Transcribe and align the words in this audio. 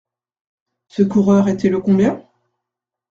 Ce 0.87 1.03
coureur 1.03 1.47
était 1.47 1.69
le 1.69 1.77
combien? 1.79 2.23